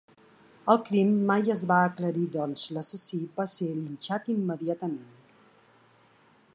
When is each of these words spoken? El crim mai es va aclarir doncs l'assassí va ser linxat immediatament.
El 0.73 0.79
crim 0.85 1.11
mai 1.31 1.51
es 1.55 1.61
va 1.71 1.77
aclarir 1.89 2.23
doncs 2.37 2.63
l'assassí 2.79 3.21
va 3.39 3.47
ser 3.53 3.69
linxat 3.77 4.33
immediatament. 4.39 5.09